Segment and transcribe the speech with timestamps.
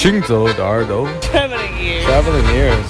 [0.00, 2.04] 行走的耳朵 Traveling ears.
[2.06, 2.88] Traveling ears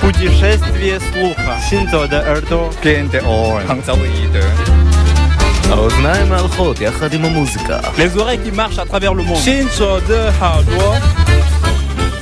[0.00, 1.56] Путешествие слуха.
[1.68, 2.70] Синзо де Эрдо.
[2.82, 3.66] Кенте Орен.
[5.70, 9.36] האוזניים הלכות יחד עם המוזיקה Les oreilles qui marchent à travers le monde.
[9.36, 10.96] 新手的耳朵。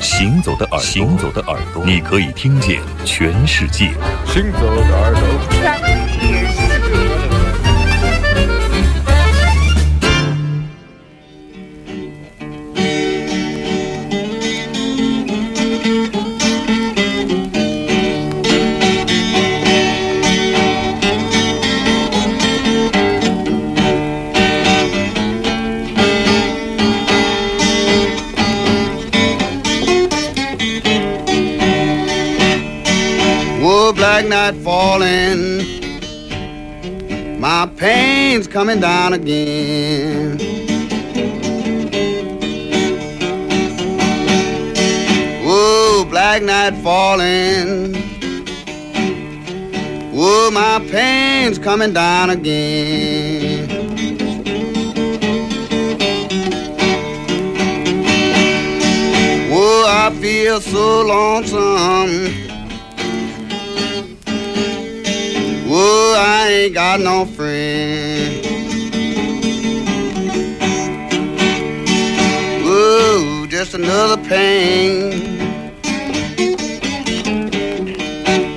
[0.01, 3.93] 行走的耳朵，行走的耳朵，你可以听见全世界。
[4.27, 5.23] 行走的耳朵
[34.16, 35.42] Black night falling.
[37.38, 40.40] My pain's coming down again.
[45.44, 47.94] Whoa, black night falling.
[50.14, 53.68] Whoa, my pain's coming down again.
[59.52, 62.45] Whoa, I feel so lonesome.
[66.16, 68.46] I ain't got no friend.
[72.64, 75.12] Whoa, just another pain.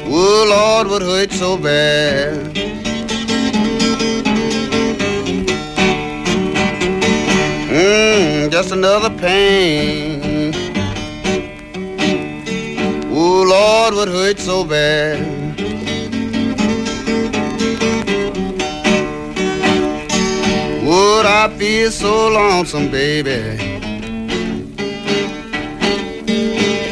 [0.07, 2.55] Whoa, Lord, what hurt so bad?
[7.69, 10.53] Mmm, just another pain.
[13.11, 15.38] Oh Lord, what hurt so bad?
[21.69, 23.41] Feel so lonesome, baby?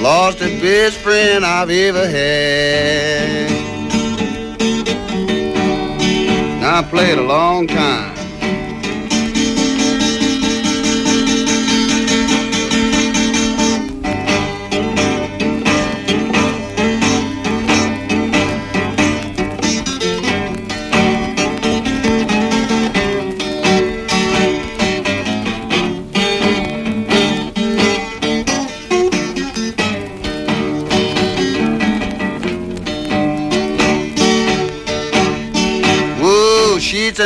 [0.03, 3.51] Lost the best friend I've ever had.
[6.61, 8.16] Now I played a long time.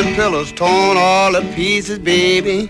[0.03, 2.69] And pillows torn all to pieces, baby.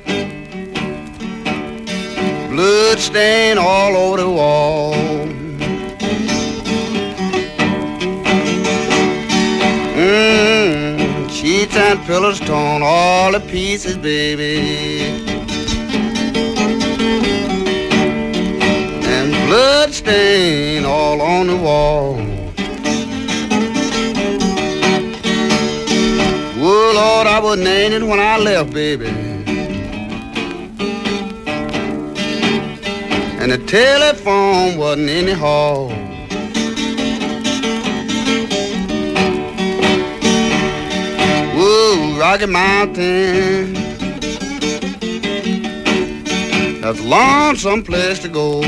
[2.49, 4.95] Blood stain all over the wall.
[9.95, 14.99] Mmm, sheets and pillows torn all to pieces, baby.
[19.07, 22.30] And blood stain all on the wall.
[27.41, 29.07] I was named when I left, baby.
[33.41, 35.89] And the telephone wasn't in the hall.
[41.57, 43.73] Whoa, Rocky Mountain.
[46.83, 48.61] That's a lonesome place to go.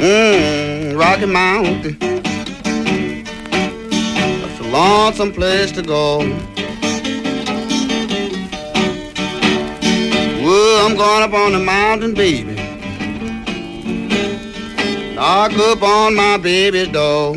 [0.00, 2.13] Mmm, Rocky Mountain.
[4.74, 6.18] Lonesome place to go.
[10.42, 12.56] Well, I'm going up on the mountain, baby.
[15.14, 17.36] Knock up on my baby's door.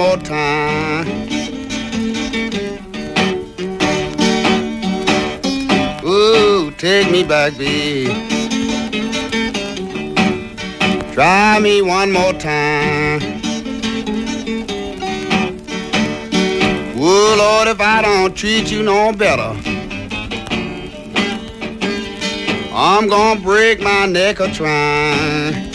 [0.00, 1.06] More time.
[6.02, 8.06] Ooh, take me back, baby.
[11.12, 13.20] Try me one more time.
[16.96, 19.52] Ooh, Lord, if I don't treat you no better.
[22.72, 25.69] I'm gonna break my neck a trying.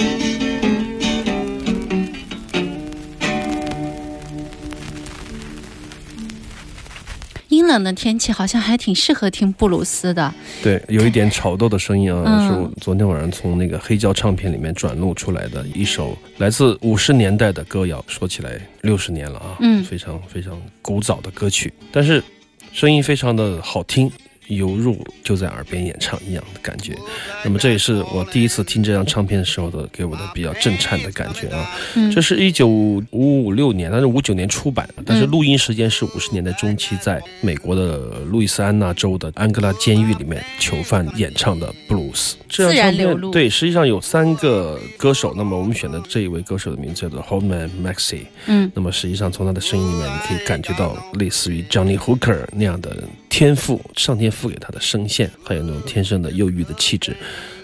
[7.75, 10.33] 冷的天气，好像还挺适合听布鲁斯的。
[10.63, 18.03] 对，有一点吵斗的声音啊，嗯是我昨天晚上从那个黑胶唱片里面转录出来的一首来自五十年代的歌谣。
[18.07, 22.23] 说起来六十年了啊，嗯非常非常古早的歌曲，但是
[22.71, 24.09] 声音非常的好听。
[24.47, 26.95] 犹如就在耳边演唱一样的感觉，
[27.43, 31.69] 那么这也是我第一次听这张唱片的时候的给我的比较震颤的感觉啊。
[31.95, 42.37] 嗯这是一九五五六年，但是五九年出版的，但是录音时间是五十年代中期，在美国的路易斯安那州的安哥拉监狱里面囚犯演唱的布鲁斯。
[42.47, 48.21] 这张唱自然流露片对，实际上有三个歌手，那么我们选的这一位歌手的名字叫做 Holman Maxey。
[48.45, 53.03] 嗯那么实际上从他的声音里面，你可以感觉到类似于 Johnny Hooker 那样的
[53.37, 57.13] 天赋，上天赋给他的声线，还有那种天生的忧郁的气质。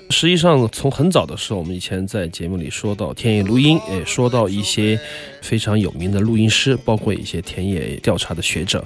[0.10, 5.00] 实际上，从很早的时候，我们以前在节目里说到田野录音，也说到一些
[5.42, 8.86] 非常有名的录音师，包括一些田野调查的学者，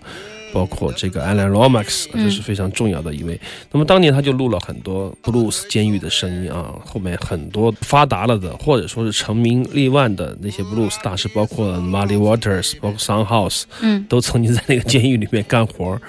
[0.53, 3.41] 包括这个 Alan Lomax，嗯这是非常重要的一位。
[3.71, 16.01] 那么当年他就录了很多布鲁斯监狱的声音啊，后面很多发达了的，或者说是成名立万的那些布鲁斯大师，包括 Muddy Waters，包括 Soundhouse，嗯都曾经在那个监狱里面干活儿。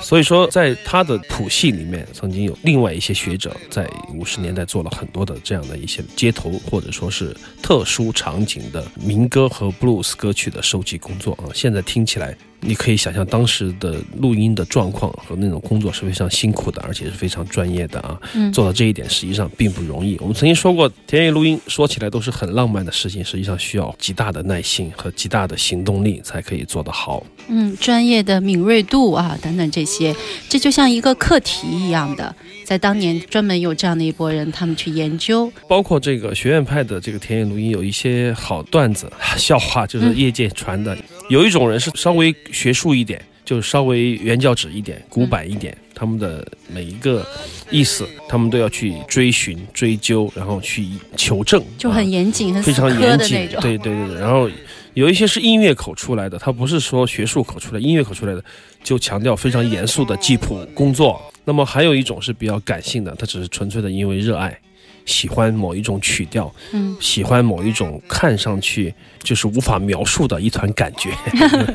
[0.00, 11.52] 所以说，在他的谱系里面，曾经有另外一些学者在五十年代做了很多的这样的一些街头或者说是特殊场景的民歌和 blues 歌曲的收集工作啊。
[11.54, 18.20] 现在听起来，你可以想象当时的录音的状况和那种工作是非常辛苦的，而且是非常专业的啊。
[18.34, 20.16] 嗯做到这一点实际上并不容易。
[20.20, 27.24] 我们曾经说过，田野录音说起来都是很浪漫的事情，实际上需要极大的耐心和极大的行动力才可以做得好。
[27.48, 30.14] 嗯，专业的敏锐度啊，等等这些，
[30.48, 32.34] 这就像一个课题一样的，
[32.64, 35.50] 在当年专门有这样的一拨人，他们去研究。
[35.66, 40.96] 包括这个学院派的这个田野录音有一些好段子、笑话，就是业界传的。
[41.30, 47.24] 有一种人是稍微学术一点，就稍微原教旨一点、古板一点，他们的每一个
[47.70, 53.60] 意思，他们都要去追寻、追究，然后去求证，就啊很严谨、很非常严谨的那，种。
[53.62, 54.20] 对对对对。
[54.20, 54.50] 然后
[54.94, 58.44] 有一些是音乐口出来的，他不是说学术口出来，音乐口出来的
[58.82, 61.22] 就强调非常严肃的记谱工作。
[61.44, 64.58] 那么还有一种是比较感性的，他只是纯粹的因为热爱。
[65.06, 71.10] 喜欢某一种曲调，嗯，喜欢某一种看上去就是无法描述的一团感觉，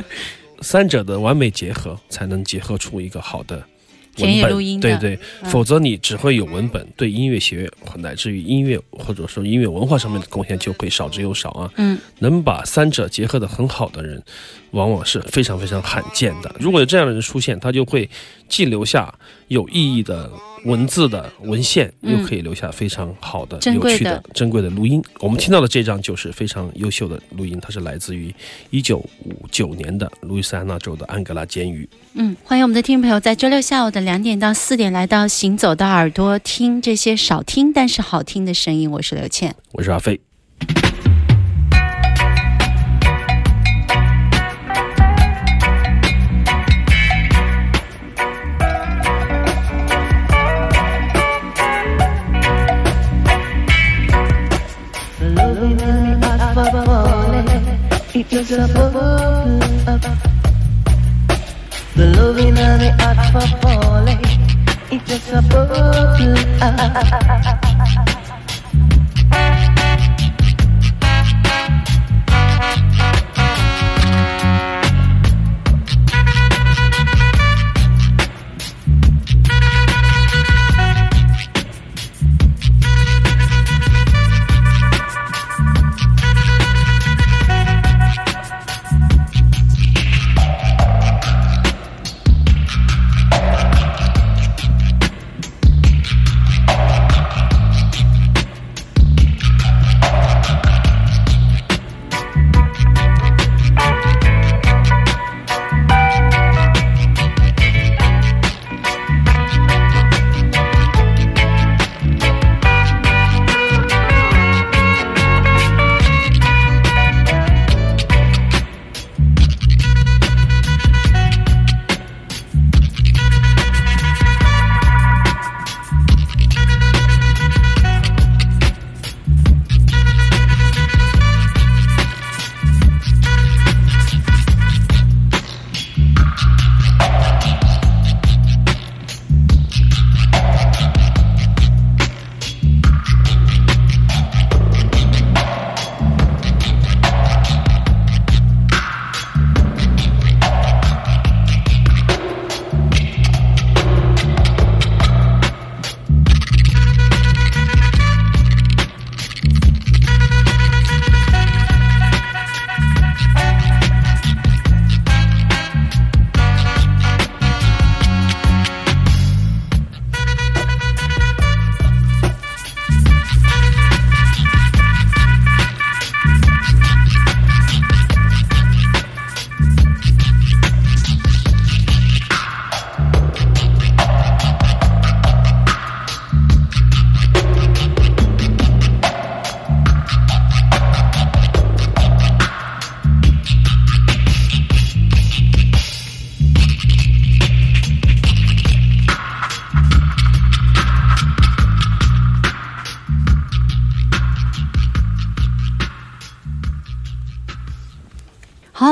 [0.62, 3.58] 三者的完美结合，才能结合出一个好的
[4.20, 4.80] 文本。
[4.80, 5.50] 对对，嗯。
[5.50, 11.70] 否则你只会有文本，对音乐学乃至于音乐或者说音乐文化上面的贡献就会少之又少啊。
[11.76, 14.24] 嗯，能把三者结合的很好的人，
[14.76, 16.54] 往往是非常非常罕见的。
[16.60, 18.08] 如果有这样的人出现，他就会
[18.50, 19.12] 既留下
[19.48, 20.30] 有意义的
[20.66, 25.02] 文字的文献，嗯又可以留下非常好的、珍贵的有趣的、珍贵的录音。
[25.22, 28.34] 我们听到的这张就是非常优秀的录音，它是来自于
[28.70, 31.88] 一九五九年的路易斯安那州的安格拉监狱。
[32.14, 38.92] 嗯，欢迎我们的听众朋友在周六下午的两点到四点来到《行走的耳朵》，听这些少听但是好听的声音。
[38.92, 39.56] 我是刘倩。
[39.72, 40.20] 我是阿飞。
[58.36, 60.02] gives it up, up.
[61.96, 64.20] The loving in the act for falling,
[64.92, 65.96] It's just a bubble.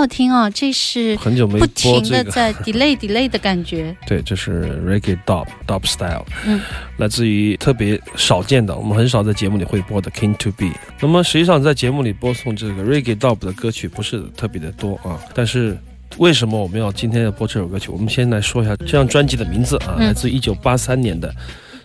[0.04, 2.02] 好好听哦，这是很久没不播这个。
[2.02, 3.96] 停的在 delay delay 的感觉。
[4.06, 6.60] 对，这是 Reggae Dub Dub Style，嗯，
[6.98, 10.72] 来自于特别少见的，我们很少在节目里会播的 King to Be。
[11.00, 15.78] 那么实际上在节目里播送这个 Reggae Dub 的歌曲不是特别的多啊，但是。
[16.18, 17.90] 为什么我们要今天要播这首歌曲？
[17.90, 21.34] 我们先来说一下这张专辑的名字啊，嗯来自一九八三年的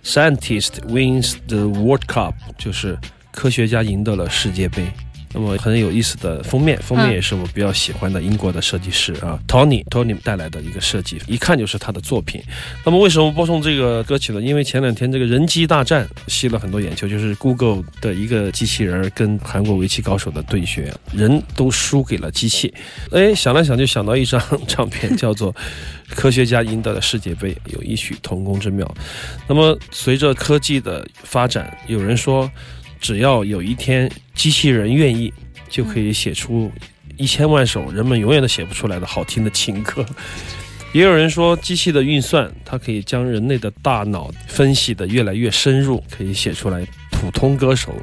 [0.04, 2.98] Scientist Wins the World Cup，就是
[3.32, 4.86] 科学家赢得了世界杯。
[5.32, 12.42] 那么很有意思的封面，封面也是我比较喜欢的英国的设计师啊，Tony Tony 带来的一个设计，一看就是他的作品。
[12.84, 14.40] 那么为什么播送这个歌曲呢？
[14.40, 22.72] 因为前两天这个人机大战吸了很多眼球，就是 Google 的一个机器人跟韩国围棋高手的对决，人都输给了机器。
[23.10, 25.52] 哎，想来想就想到一张唱片，叫做
[26.14, 28.90] 《科学家赢得了世界杯》，有异曲同工之妙。
[29.46, 32.50] 那么随着科技的发展，有人说，
[33.00, 35.32] 只要有一天机器人愿意，
[35.68, 36.70] 就可以写出
[37.16, 40.04] 一千万首人们永远都写不出来的好听的情歌。
[40.94, 47.94] 也有人说，机器的运算，它可以将人类的大脑分析的越来越深入，可以写出来普通歌手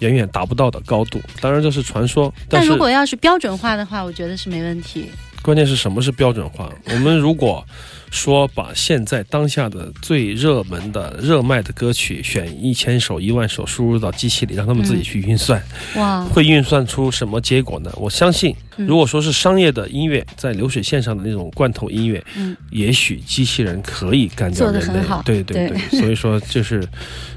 [0.00, 1.20] 远远达不到的高度。
[1.40, 5.10] 当然这是传说，但但如果要是标准化的话，我觉得是没问题。
[5.40, 6.70] 关键是什么是标准化？
[6.90, 7.66] 我们如果
[8.10, 15.62] 说把现在当下的最热门的、热卖的歌曲选一千首、一万首输入到机器里，让他们自己去运算，
[15.96, 17.92] 哇，会运算出什么结果呢？
[17.96, 18.86] 我相信，嗯。
[18.86, 22.56] 如果说是商业的音乐，在流水线上的那种罐头音乐，嗯。
[22.70, 25.00] 也许机器人可以干掉人类。
[25.00, 25.22] 很好。
[25.24, 25.68] 对对对。
[25.68, 26.82] 对， 所以说就是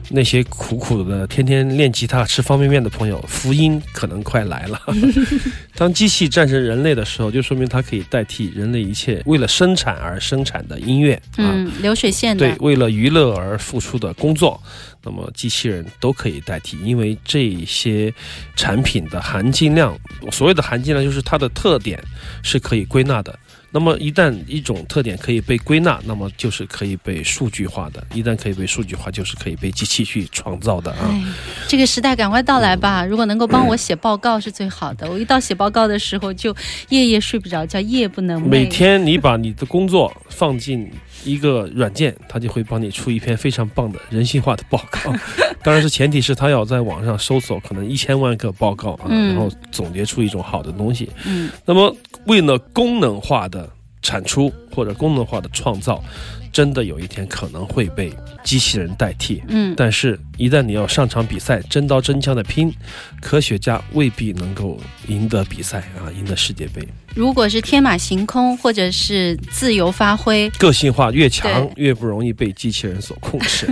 [0.10, 4.80] 那些苦苦的天天练吉他、吃方便面的朋友，福音可能快来了。
[5.76, 11.52] 当机器战胜人类的时候，就说明它可以代替人类一切为了生产而生产的音乐啊。
[11.54, 14.62] 嗯，流水线的对，，为了娱乐而付出的工作，
[15.04, 18.14] 那么机器人都可以代替，因为这些
[18.56, 19.98] 产品的含金量，
[20.32, 22.02] 所谓的含金量就是它的特点
[22.44, 23.38] 是可以归纳的。
[23.74, 28.06] 那么一旦一种特点可以被归纳，那么就是可以被数据化的。
[28.14, 31.10] 一旦可以被数据化，就是可以被机器去创造的啊。
[31.10, 31.24] 哎，
[31.70, 33.06] 这个时代赶快到来吧！
[33.06, 35.10] 如果能够帮我写报告是最好的。
[35.10, 36.54] 我一到写报告的时候，就
[36.90, 38.46] 夜夜睡不着觉，夜不能寐。
[38.46, 40.92] 每天你把你的工作放进
[41.24, 45.14] 一个软件，它就会帮你出一篇非常棒的人性化的报告。
[45.64, 51.10] 当然是前提是他要在网上搜索可能一千万个报告啊，嗯然后总结出一种好的东西。
[51.26, 53.70] 嗯，那么为了功能化的
[54.02, 56.04] 产出或者功能化的创造，
[56.52, 59.42] 真的有一天可能会被机器人代替。
[59.48, 62.74] 嗯，但是，一旦你要上场比赛，真刀真枪的拼，
[63.22, 66.88] 科学家未必能够赢得比赛啊，赢得世界杯。
[67.16, 73.68] 如果是天马行空或者是自由发挥，个性化越强，越不容易被机器人所控制。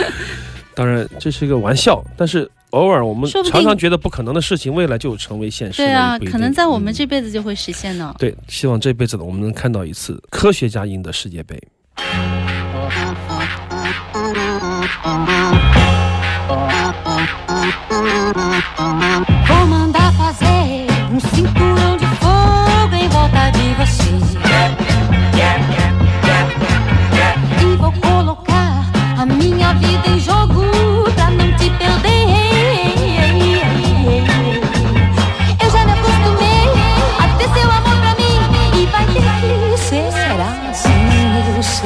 [0.74, 5.88] 当然，这是一个玩笑，但是偶尔我们常常觉得不可能的事情，未来就成为现实了。
[5.88, 8.14] 对啊可能在我们嗯这辈子就会实现呢。
[8.18, 11.58] 对，希望这辈子呢，我们能看到一次科学家赢得世界杯。
[19.48, 24.05] Vou mandar fazer um cinturão de fogo em volta de você.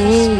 [0.01, 0.40] see.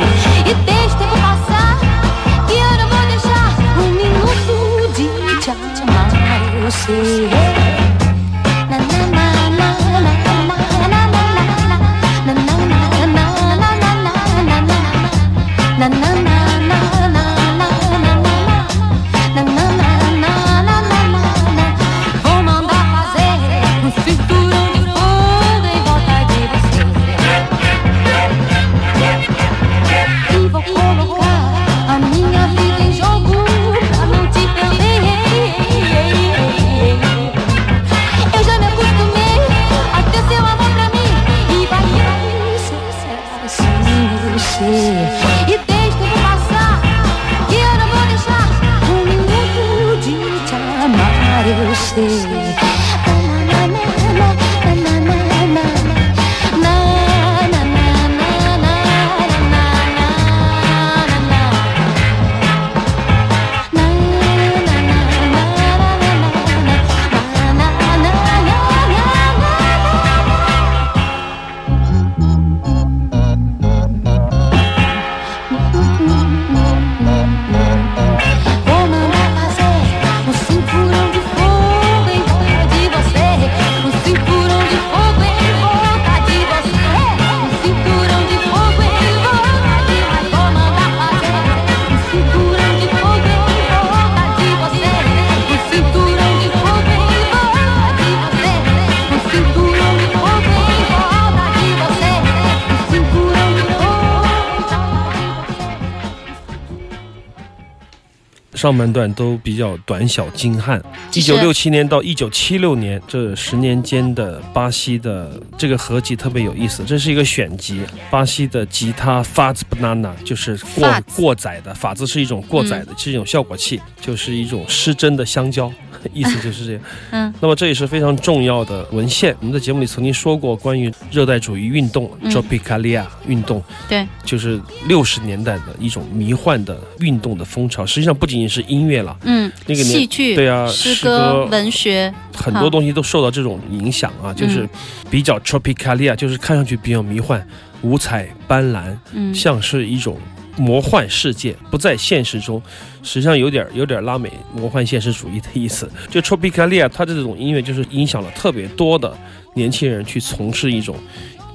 [108.61, 110.79] 上半段都比较短小精悍。
[111.15, 120.87] 一九六七年到一九七六年这十年间的巴西的这个合集特别有意思，这是一个选集，巴西的吉他 Fats Banana 就是过
[121.17, 125.73] 过载的，法子是一种过载的，是一种效果器，就是一种失真的香蕉。
[126.15, 126.83] 意思就是这样。
[127.13, 129.37] 嗯，那么这也是非常重要的文献。
[129.41, 137.85] 我们在节目里曾经说过关于热带主义运动嗯 （Tropicalia） 运动，对，就是六十年代的一种迷幻的运动的风潮。
[137.85, 144.69] 实际上不仅仅是音乐了，嗯，那个戏剧、对啊诗诗歌文学，很多东西都受到这种影响啊，就是
[145.09, 147.47] 比较 Tropicalia，就是看上去比较迷幻、
[147.83, 150.19] 五彩斑斓，嗯，像是一种
[150.57, 152.61] 魔幻世界，不在现实中，
[153.03, 155.91] 实际上有点有点拉美魔幻现实主义的意思。
[156.11, 159.17] 就 Tropicalia，它这种音乐就是影响了特别多的
[159.55, 160.97] 年轻人去从事一种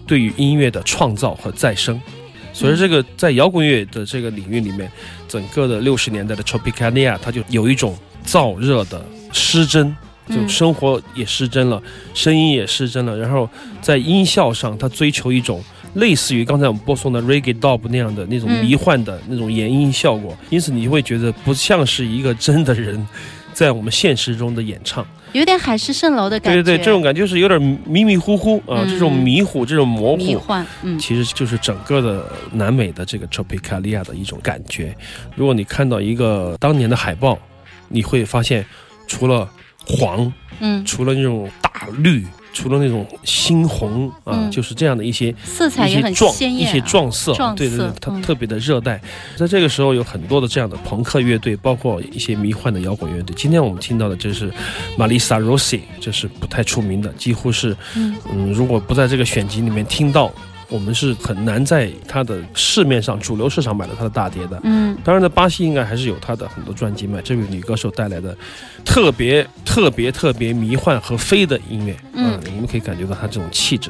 [0.08, 2.01] 对于音乐的创造和再生。
[2.55, 4.89] 所以这个在摇滚乐的这个领域里面，
[5.27, 9.95] 整个的六十年代的 Tropicania，它就有一种燥热的失真。
[10.27, 11.79] 就嗯生活也失真了，
[12.15, 13.47] 声音也失真了，然后
[13.79, 15.63] 在音效上，它追求一种
[15.93, 23.07] 类似于刚才我们播送的 Reggae Dub 那样的那种嗯迷幻的那种延音效果，因此你会觉得不像是一个真的人
[23.55, 25.03] 在我们现实中的演唱。
[25.31, 30.17] 有点海市蜃楼的感觉，对对对，这种感觉就是有点迷迷糊糊啊，嗯这种迷糊，这种模糊。
[30.17, 34.95] 迷幻，嗯其实就是整个的南美的这个 Tropicalia 的一种感觉。
[35.35, 37.39] 如果你看到一个当年的海报，
[37.89, 38.65] 你会发现，
[39.07, 39.49] 除了
[39.85, 48.99] 黄，嗯，除了那种大绿，除了那种猩红啊，嗯就是这样的一些色彩也很一些撞鲜艳、啊，一些撞色，撞对对对它特别的热带。
[49.35, 53.35] 在这个时候有很多的这样的朋克乐队，包括一些迷幻的摇滚乐队。
[53.37, 54.49] 今天我们听到的就是
[54.97, 60.31] Marisa Rossi，这是不太出名的，几乎是嗯嗯，如果不在这个选集里面听到，
[60.69, 64.60] 我们是很难在它的市面上主流市场买到它的大碟的。
[64.63, 67.21] 嗯当然，在巴西应该还是有她的很多专辑卖。
[67.21, 68.36] 这位女歌手带来的
[68.84, 73.89] 特别特别特别迷幻和飞的音乐，嗯我们可以感觉到她这种气质。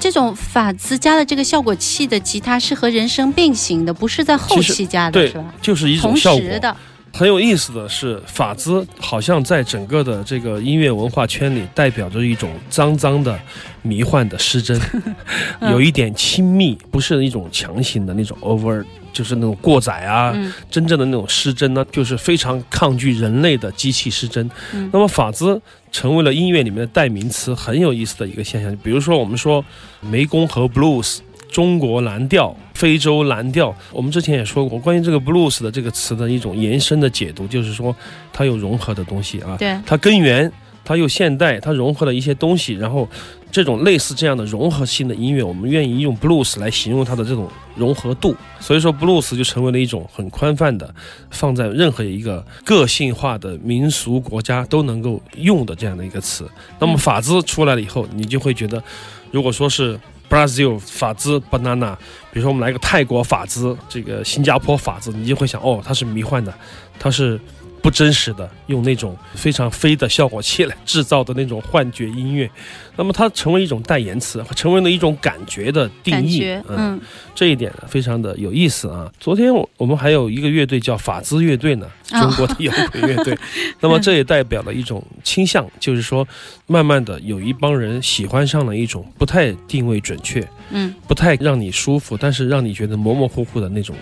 [0.00, 6.40] 这种法兹加的这个效果器的吉他是和人声并行的，不是在后期加的，对是吧？，就是一种效果。
[6.40, 6.76] 时的，
[7.16, 13.38] 很有意思的是，法兹好像在整个的这个音乐文化圈里，代表着一种脏脏的、
[13.82, 14.76] 迷幻的失真，
[15.60, 20.32] 嗯有一点亲密，不是一种强行的那种 over，就是那种过载啊。
[20.34, 24.50] 嗯真正的那种失真呢，就是非常抗拒人类的机器失真。
[24.72, 28.76] 嗯那么法兹成为了音乐里面的代名词，很有意思的一个现象。
[28.82, 29.64] 比如说，我们说
[30.06, 31.18] 湄公河 blues。
[31.50, 37.94] 中国蓝调、非洲蓝调，我们之前也说过，关于这个 blues 的这个词的一种延伸的解读，就是说
[38.32, 40.50] 它有融合的东西啊，对，它根源，
[40.84, 43.08] 它又现代，它融合了一些东西，然后
[43.50, 50.92] 这种类似这样的融合性的音乐，我们愿意用 blues 来形容它的这种融合度，所以说 blues 就成为了一种很宽泛的，
[51.30, 56.50] 放在任何一个个性化的民俗国家都能够用的这样的一个词。
[56.80, 58.82] 那么法兹出来了以后，你就会觉得，
[59.30, 59.98] 如果说是
[60.34, 61.94] Brazil 法兹 banana，
[62.32, 66.52] 比如说我们来个泰国法兹，这个新加坡法兹，你就会想，哦，它是迷幻的，
[66.98, 67.40] 它是
[67.84, 72.50] 不真实的，用那种非常飞的效果器来制造的那种幻觉音乐，
[72.96, 76.98] 那么它成为一种代言词，成为了一种感觉的定义嗯
[77.34, 79.12] 这一点非常的有意思啊。
[79.20, 83.36] 昨天我我们还有一个乐队叫法兹乐队呢，哦 中国的摇滚乐队，
[83.80, 86.26] 那么这也代表了一种倾向，就是说，
[86.66, 90.94] 慢慢的有一帮人喜欢上了一种不太定位准确，嗯。
[91.06, 93.94] 不太让你舒服，但是让你觉得模模糊糊的那种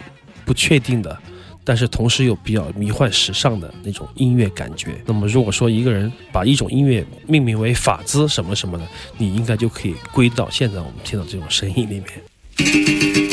[0.44, 1.18] 不确定的，
[1.64, 5.00] 但是同时又比较迷幻时尚的那种音乐感觉。
[5.06, 8.86] 那么如果说一个人把一种音乐命名为法兹什么什么的，
[9.18, 13.31] 你应该就可以归到现在我们听到这种声音里面。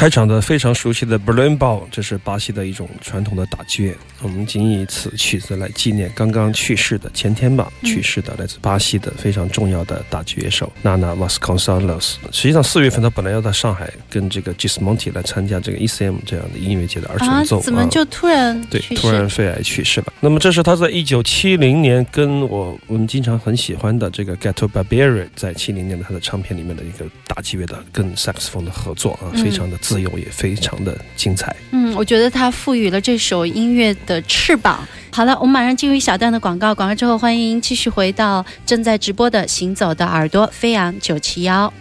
[0.00, 3.94] 开场的非常熟悉的 Berlin Ball，这是巴西的一种传统的打击乐。
[4.22, 12.14] 我们仅以此曲子来纪念刚刚去世的前天吧去世的来自巴西的非常重要的打击乐手娜娜 Vasconcelos。
[12.32, 20.06] 实际上四月份他本来要在上海跟这个 Gismonti 来参加这个 ECM 这样的音乐节的二啊重奏，，怎么就突然对，突然肺癌去世了。
[20.20, 31.52] 那么这是他在一九七零年跟我我们经常很喜欢的这个 Gato Barbieri 在七零年的他的唱片里面的一个打击乐的跟萨克斯风的合作啊，嗯非常的自由，也非常的精彩。
[31.72, 34.86] 嗯，我觉得它赋予了这首音乐的翅膀。
[35.10, 41.72] 好了，我们马上进入一小段的广告，广告之后欢迎继续回到正在直播的《行走的耳朵》飞扬九七幺。